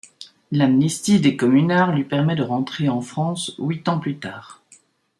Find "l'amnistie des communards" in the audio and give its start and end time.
0.51-1.91